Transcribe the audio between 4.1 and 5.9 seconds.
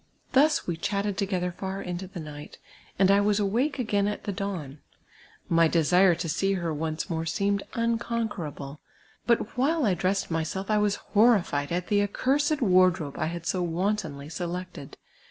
the da^^^l. ^ly